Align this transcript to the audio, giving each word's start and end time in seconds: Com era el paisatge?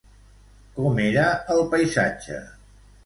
Com 0.77 0.97
era 1.03 1.25
el 1.57 1.61
paisatge? 1.75 2.41